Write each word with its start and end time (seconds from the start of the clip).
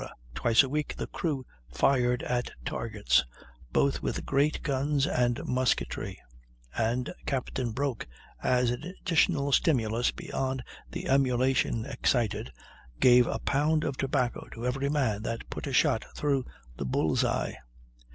Twice 0.33 0.63
a 0.63 0.67
week 0.67 0.95
the 0.95 1.05
crew 1.05 1.45
fired 1.71 2.23
at 2.23 2.49
targets, 2.65 3.23
both 3.71 4.01
with 4.01 4.25
great 4.25 4.63
guns 4.63 5.05
and 5.05 5.39
musketry; 5.45 6.19
and 6.75 7.13
Captain 7.27 7.71
Broke, 7.71 8.07
as 8.41 8.71
an 8.71 8.81
additional 8.81 9.51
stimulus 9.51 10.09
beyond 10.09 10.63
the 10.89 11.07
emulation 11.07 11.85
excited, 11.85 12.51
gave 12.99 13.27
a 13.27 13.37
pound 13.37 13.83
of 13.83 13.95
tobacco 13.95 14.47
to 14.53 14.65
every 14.65 14.89
man 14.89 15.21
that 15.21 15.47
put 15.51 15.67
a 15.67 15.71
shot 15.71 16.03
through 16.15 16.45
the 16.77 16.85
bull's 16.85 17.23
eye." 17.23 17.59